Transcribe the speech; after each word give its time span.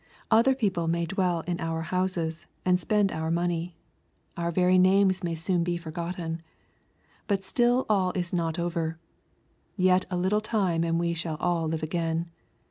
Other 0.31 0.55
people 0.55 0.87
naiiy 0.87 1.09
dwell 1.09 1.41
in 1.41 1.59
our 1.59 1.83
houseSj 1.83 2.47
and 2.65 2.79
spend 2.79 3.11
our 3.11 3.29
money. 3.29 3.75
Our 4.35 4.49
very 4.51 4.79
names 4.79 5.23
may 5.23 5.35
soon 5.35 5.63
be 5.63 5.77
forgotten. 5.77 6.41
But 7.27 7.43
still 7.43 7.85
all 7.87 8.11
is 8.13 8.33
not 8.33 8.57
over! 8.57 8.97
Yet 9.77 10.05
a 10.09 10.17
little 10.17 10.41
time 10.41 10.83
and 10.83 10.99
we 10.99 11.13
shall 11.13 11.37
all 11.39 11.67
live 11.67 11.83
again. 11.83 12.31